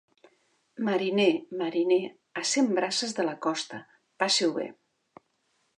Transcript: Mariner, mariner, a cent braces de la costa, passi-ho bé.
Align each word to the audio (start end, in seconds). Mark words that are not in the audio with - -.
Mariner, 0.87 1.33
mariner, 1.59 1.99
a 2.41 2.45
cent 2.53 2.73
braces 2.79 3.15
de 3.19 3.27
la 3.29 3.37
costa, 3.47 3.83
passi-ho 4.25 4.53
bé. 4.61 4.69